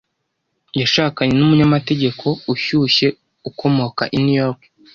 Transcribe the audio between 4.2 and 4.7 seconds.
New York.